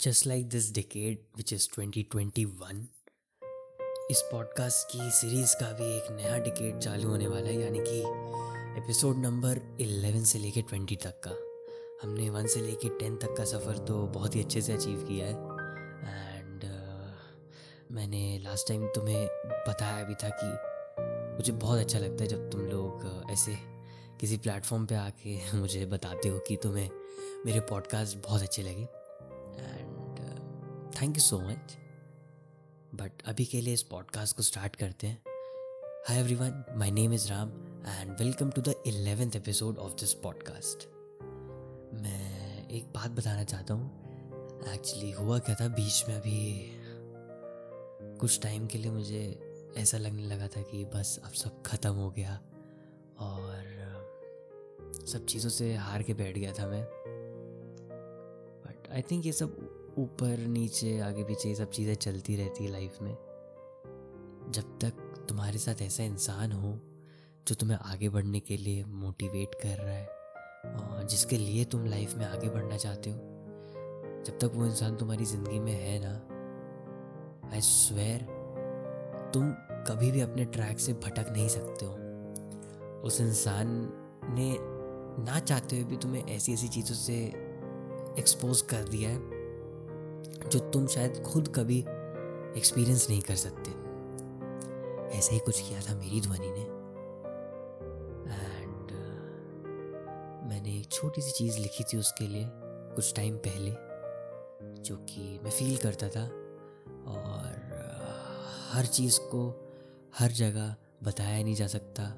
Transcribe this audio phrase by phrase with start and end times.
[0.00, 2.84] Just like this decade which is 2021
[4.10, 7.98] इस podcast की series का भी एक नया डिकेड चालू होने वाला है यानी कि
[8.82, 11.30] एपिसोड नंबर 11 से लेके 20 तक का।
[12.02, 15.26] हमने वन से लेके 10 तक का सफ़र तो बहुत ही अच्छे से अचीव किया
[15.26, 15.32] है।
[16.38, 19.28] एंड uh, मैंने लास्ट टाइम तुम्हें
[19.68, 20.56] बताया भी था कि
[21.36, 23.56] मुझे बहुत अच्छा लगता है जब तुम लोग uh, ऐसे
[24.20, 26.90] किसी प्लेटफॉर्म पे आके मुझे बताते हो कि तुम्हें
[27.46, 29.05] मेरे पॉडकास्ट बहुत अच्छे लगे।
[31.02, 31.76] Thank you so much
[32.94, 35.22] but अभी के लिए इस पॉडकास्ट को स्टार्ट करते हैं।
[36.08, 37.48] Hi everyone my name is Ram
[37.86, 40.88] and welcome to the eleventh episode of this podcast
[41.94, 44.04] मैं एक बात बताना चाहता हूँ।
[44.74, 46.70] एक्चुअली हुआ क्या था बीच में अभी?
[48.18, 49.40] कुछ टाइम के लिए मुझे
[49.76, 52.40] ऐसा लगने लगा था कि बस अब सब ख़त्म हो गया
[53.18, 53.76] और
[55.12, 56.84] सब चीज़ों से हार के बैठ गया था मैं।
[58.64, 59.65] बट आई थिंक ये सब
[59.98, 63.12] ऊपर, नीचे, आगे, पीछे ये सब चीज़ें चलती रहती है लाइफ में।
[64.52, 66.72] जब तक तुम्हारे साथ ऐसा इंसान हो,
[67.48, 70.06] जो तुम्हें आगे बढ़ने के लिए मोटिवेट कर रहा है,
[70.66, 73.16] और जिसके लिए तुम लाइफ में आगे बढ़ना चाहते हो,
[74.26, 76.14] जब तक वो इंसान तुम्हारी ज़िंदगी में है ना
[77.52, 78.22] आई स्वेर
[79.34, 79.50] तुम
[79.88, 81.92] कभी भी अपने ट्रैक से भटक नहीं सकते हो।
[83.00, 83.68] उस इंसान
[84.30, 84.56] ने
[85.24, 87.14] ना चाहते हुए भी तुम्हें ऐसी ऐसी चीज़ों से
[88.18, 89.35] एक्सपोज कर दिया है।
[90.48, 91.78] जो तुम शायद खुद कभी
[92.58, 93.70] एक्सपीरियंस नहीं कर सकते।
[95.18, 96.62] ऐसे ही कुछ किया था मेरी ध्वनि ने।
[98.54, 102.48] एंड uh, मैंने एक छोटी सी चीज़ लिखी थी उसके लिए
[102.94, 103.70] कुछ टाइम पहले
[104.82, 106.24] जो कि मैं फील करता था
[107.06, 109.70] और uh, हर चीज़ को
[110.18, 112.16] हर जगह बताया नहीं जा सकता।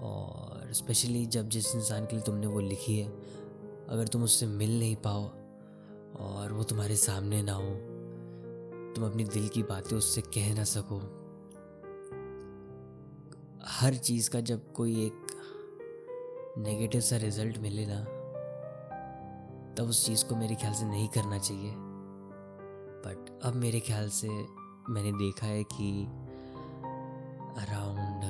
[0.00, 3.08] और स्पेशली जब जिस इंसान के लिए तुमने वो लिखी है
[3.88, 5.30] अगर तुम उससे मिल नहीं पाओ
[6.16, 7.70] और वो तुम्हारे सामने ना हो।
[8.94, 10.98] तुम अपनी दिल की बातें उससे कह ना सको।
[13.66, 15.26] हर चीज़ का जब कोई एक
[16.58, 18.04] नेगेटिव सा रिज़ल्ट मिले ना,
[19.74, 21.72] तब उस चीज़ को मेरे ख्याल से नहीं करना चाहिए।
[23.04, 24.28] बट अब मेरे ख्याल से
[24.88, 26.04] मैंने देखा है कि
[27.62, 28.22] around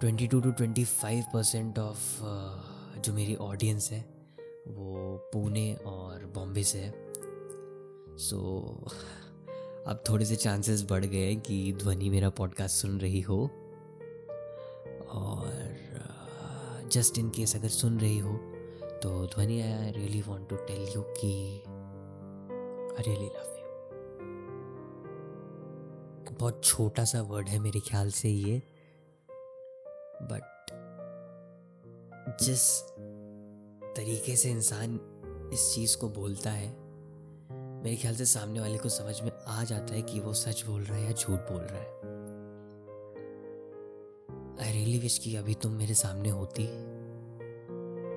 [0.00, 2.18] twenty two to twenty five percent of
[3.00, 4.13] जो मेरी ऑडियंस है
[4.68, 6.92] वो पुणे और बॉम्बे से है।
[8.16, 8.36] सो
[8.86, 8.92] so,
[9.86, 13.50] अब थोड़े से चांसेस बढ़ गए कि ध्वनि मेरा पॉडकास्ट सुन रही हो।
[15.10, 15.74] और
[16.92, 18.36] जस्ट इन केस अगर सुन रही हो
[19.02, 21.58] तो Dhwani I really want to tell you कि
[22.96, 23.64] आई रियली लव यू
[26.38, 28.62] बहुत छोटा सा वर्ड है मेरे ख्याल से ये।
[30.22, 30.66] बट
[32.42, 32.60] जिस
[33.96, 35.00] तरीके से इंसान
[35.52, 36.84] इस चीज़ को बोलता है।
[37.82, 40.82] मेरे ख्याल से सामने वाले को समझ में आ जाता है कि वो सच बोल
[40.82, 41.94] रहा है या झूठ बोल रहा है।
[44.60, 46.66] आई रियली विश कि अभी तुम मेरे सामने होती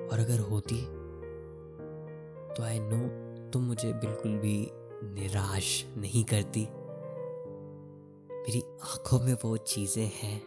[0.08, 0.82] और अगर होती
[2.54, 4.70] तो आई नो तुम मुझे बिल्कुल भी
[5.02, 6.68] निराश नहीं करती।
[8.34, 10.42] मेरी आँखों में वो चीज़ें हैं।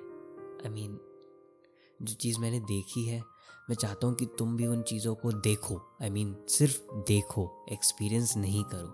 [0.64, 3.31] आई I मीन mean, जो चीज़ मैंने देखी है
[3.70, 6.82] मैं चाहता हूँ कि तुम भी उन चीज़ों को देखो। आई I मीन mean, सिर्फ़
[7.08, 8.94] देखो एक्सपीरियंस नहीं करो।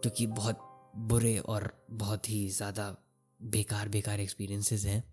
[0.00, 0.58] क्योंकि बहुत
[0.96, 2.96] बुरे और बहुत ही ज़्यादा
[3.42, 5.04] बेकार बेकार एक्सपीरियंसेस हैं।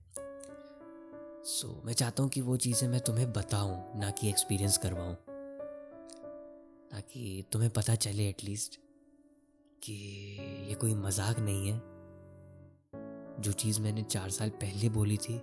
[1.45, 5.15] सो so, मैं चाहता हूँ कि वो चीज़ें मैं तुम्हें बताऊँ ना कि एक्सपीरियंस करवाऊँ।
[6.91, 8.79] ताकि तुम्हें पता चले एटलीस्ट
[9.83, 9.93] कि
[10.69, 11.81] ये कोई मज़ाक नहीं है।
[13.41, 15.33] जो चीज़ मैंने चार साल पहले बोली थी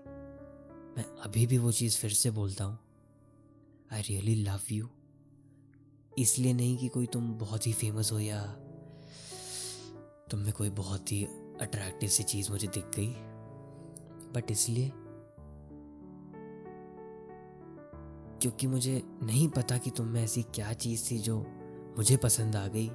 [0.96, 2.78] मैं अभी भी वो चीज़ फिर से बोलता हूँ।
[3.92, 4.88] आई रियली लव यू
[6.18, 8.46] इसलिए नहीं कि कोई तुम बहुत ही फ़ेमस हो या
[10.30, 11.24] तुम में कोई बहुत ही
[11.60, 13.14] अट्रैक्टिव सी चीज़ मुझे दिख गई।
[14.32, 14.92] बट इसलिए
[18.42, 21.46] क्योंकि मुझे नहीं पता कि तुम में ऐसी क्या चीज़ थी जो
[21.96, 22.90] मुझे पसंद आ गई,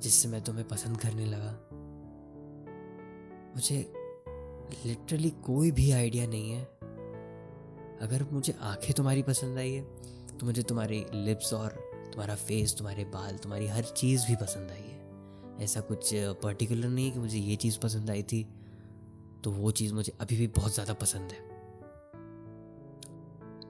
[0.00, 1.68] जिससे मैं तुम्हें पसंद करने लगा।
[3.54, 3.92] मुझे
[4.86, 6.79] लिटरली कोई भी आइडिया नहीं है।
[8.00, 9.82] अगर मुझे आँखें तुम्हारी पसंद आई है
[10.38, 11.70] तो मुझे तुम्हारी लिप्स और
[12.12, 14.98] तुम्हारा फेस तुम्हारे बाल तुम्हारी हर चीज़ भी पसंद आई है।
[15.64, 16.10] ऐसा कुछ
[16.42, 18.42] पर्टिकुलर नहीं है कि मुझे ये चीज़ पसंद आई थी
[19.44, 21.48] तो वो चीज़ मुझे अभी भी बहुत ज़्यादा पसंद है।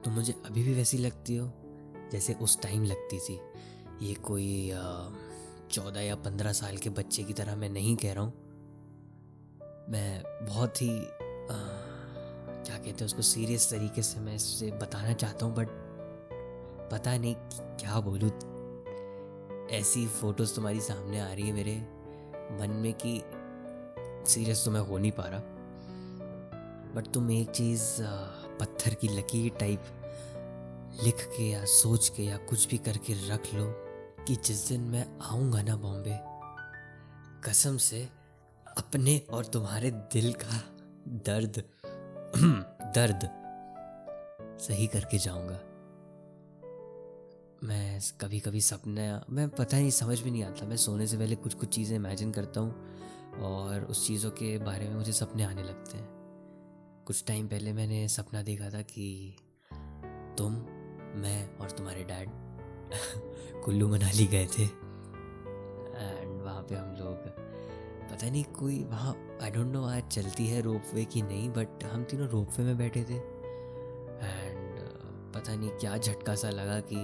[0.03, 1.51] तो मुझे अभी भी वैसी लगती हो
[2.13, 3.39] जैसे उस टाइम लगती थी।
[4.03, 4.71] ये कोई
[5.71, 8.33] चौदह या पंद्रह साल के बच्चे की तरह मैं नहीं कह रहा हूँ।
[9.89, 11.57] मैं बहुत ही आ,
[12.71, 15.69] क्या कहते हैं उसको सीरियस तरीके से मैं इससे बताना चाहता हूँ बट
[16.93, 17.35] पता नहीं
[17.81, 18.31] क्या बोलूँ।
[19.71, 21.75] ऐसी फ़ोटोज़ तुम्हारी सामने आ रही है मेरे
[22.61, 23.23] मन में कि
[24.31, 25.41] सीरियस तो मैं हो नहीं पा रहा।
[26.95, 27.83] बट तुम एक चीज़
[28.61, 29.81] पत्थर की लकीर टाइप
[31.03, 33.67] लिख के या सोच के या कुछ भी करके रख लो
[34.27, 36.19] कि जिस दिन मैं आऊँगा ना बॉम्बे,
[37.49, 38.09] कसम से
[38.79, 40.63] अपने और तुम्हारे दिल का
[41.27, 41.63] दर्द
[42.95, 43.29] दर्द
[44.61, 45.61] सही करके जाऊँगा।
[47.65, 51.37] मैं कभी कभी सपने, मैं पता नहीं, समझ में नहीं आता। मैं सोने से पहले
[51.37, 52.75] कुछ कुछ चीज़ें इमेजिन करता हूँ
[53.43, 56.09] और उस चीज़ों के बारे में मुझे सपने आने लगते हैं।
[57.07, 59.37] कुछ टाइम पहले मैंने सपना देखा था कि
[60.39, 60.53] तुम,
[61.21, 62.31] मैं और तुम्हारे डैड
[63.65, 67.40] कुल्लू मनाली गए थे। एंड वहाँ पे हम लोग
[68.11, 71.85] पता नहीं कोई वहाँ आई डोंट नो आज चलती है रोप वे कि नहीं बट
[71.85, 74.81] हम तीनों रोप वे में बैठे थे। एंड
[75.35, 76.97] पता नहीं क्या झटका सा लगा कि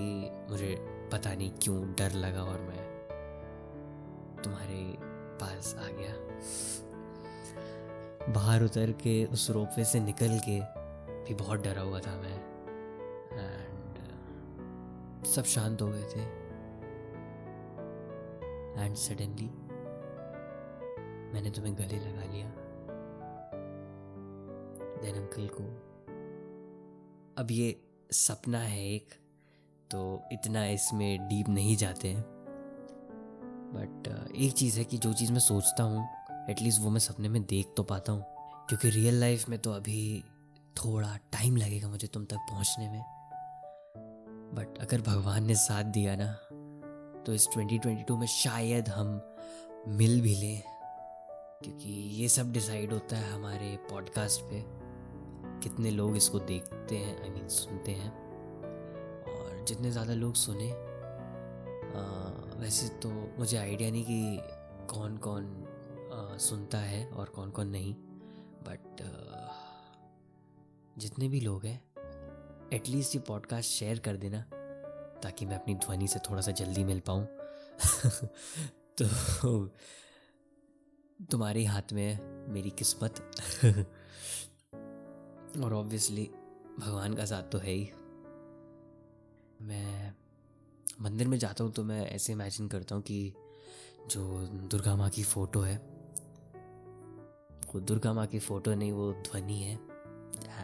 [0.51, 0.77] मुझे
[1.13, 2.87] पता नहीं क्यों डर लगा और मैं
[4.45, 4.97] तुम्हारे
[5.41, 6.15] पास आ गया।
[8.33, 10.61] बाहर उतर के, उस रोपवे से निकल के
[11.25, 12.37] भी बहुत डरा हुआ था मैं।
[13.33, 16.23] एंड सब शांत हो गए थे।
[18.85, 19.51] एंड सडनली
[21.37, 22.47] मैंने तुम्हें गले लगा लिया।
[25.03, 25.65] देन अंकल को,
[27.43, 27.81] अब ये
[28.11, 29.15] सपना है एक
[29.91, 32.23] तो इतना इसमें डीप नहीं जाते हैं।
[33.75, 36.07] बट एक चीज़ है कि जो चीज़ मैं सोचता हूँ
[36.51, 38.25] एटलीस्ट वो मैं सपने में देख तो पाता हूँ।
[38.69, 40.25] क्योंकि रियल लाइफ में तो अभी
[40.77, 43.03] थोड़ा टाइम लगेगा मुझे तुम तक पहुँचने में।
[44.55, 46.33] बट अगर भगवान ने साथ दिया ना
[47.27, 49.21] तो इस 2022 में शायद हम
[49.89, 50.76] मिल भी लें।
[51.65, 54.65] क्योंकि ये सब डिसाइड होता है हमारे पॉडकास्ट पे
[55.63, 58.11] कितने लोग इसको देखते हैं आई I मीन mean, सुनते हैं।
[59.23, 60.77] और जितने ज़्यादा लोग सुने आ,
[62.61, 64.41] वैसे तो मुझे आइडिया नहीं कि
[64.95, 65.45] कौन कौन
[66.13, 67.95] आ, सुनता है और कौन कौन नहीं
[68.69, 68.97] बट
[70.99, 71.83] जितने भी लोग हैं
[72.73, 74.45] एटलीस्ट ये पॉडकास्ट शेयर कर देना
[75.23, 77.25] ताकि मैं अपनी ध्वनि से थोड़ा सा जल्दी मिल पाऊँ।
[79.01, 79.07] तो
[81.21, 83.33] तुम्हारे हाथ में है, मेरी किस्मत।
[85.65, 86.31] और ऑब्वियसली
[86.79, 87.91] भगवान का साथ तो है ही।
[89.63, 90.15] मैं
[91.01, 93.33] मंदिर में जाता हूँ तो मैं ऐसे इमेजिन करता हूँ कि
[94.11, 95.77] जो दुर्गा माँ की फ़ोटो है,
[97.75, 99.75] वो दुर्गा माँ की फ़ोटो नहीं, वो ध्वनि है।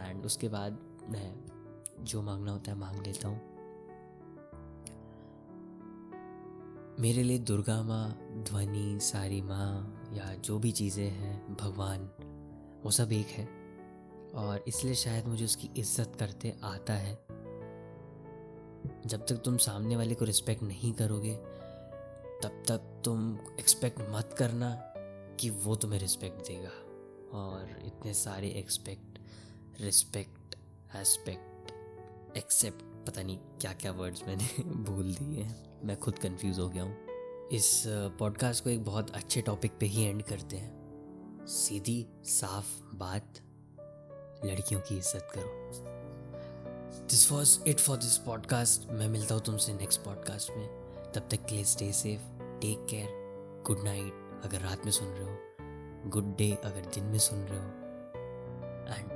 [0.09, 0.79] एंड उसके बाद
[1.09, 1.45] मैं
[1.99, 3.41] जो मांगना होता है, मांग लेता हूँ।
[6.99, 12.09] मेरे लिए दुर्गा माँ ध्वनि, सारी माँ या जो भी चीज़ें हैं, भगवान,
[12.85, 13.45] वो सब एक है।
[14.35, 17.15] और इसलिए शायद मुझे उसकी इज़्ज़त करते आता है।
[19.05, 21.33] जब तक तुम सामने वाले को रिस्पेक्ट नहीं करोगे,
[22.43, 24.73] तब तक तुम एक्सपेक्ट मत करना
[25.39, 26.71] कि वो तुम्हें रिस्पेक्ट देगा।
[27.33, 29.19] और इतने सारे एक्सपेक्ट
[29.81, 30.55] रिस्पेक्ट
[30.95, 31.71] एस्पेक्ट
[32.37, 36.83] एक्सेप्ट पता नहीं क्या क्या वर्ड्स मैंने भूल दिए हैं। मैं खुद कंफ्यूज हो गया
[36.83, 37.02] हूँ।
[37.53, 43.33] इस पॉडकास्ट को एक बहुत अच्छे टॉपिक पे ही एंड करते हैं। सीधी, साफ़ बात,
[44.45, 45.71] लड़कियों की इज़्ज़त करो।
[47.09, 50.67] This was it for this podcast मैं मिलता हूँ तुमसे नेक्स्ट पॉडकास्ट में।
[51.15, 52.21] तब तक के लिए stay safe
[52.59, 53.09] take care
[53.67, 55.37] good night अगर रात में सुन रहे हो।
[56.09, 57.67] गुड डे अगर दिन में सुन रहे हो।
[58.95, 59.11] एंड